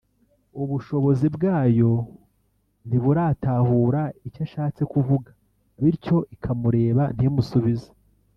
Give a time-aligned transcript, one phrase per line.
[0.61, 1.91] ubushobozi bwayo
[2.87, 5.29] ntibutahura icyo ashatse kuvuga
[5.83, 7.89] bityo ikamureba ntimusubize